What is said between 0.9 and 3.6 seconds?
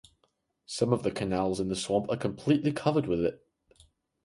of the canals in the swamp are completely covered with it.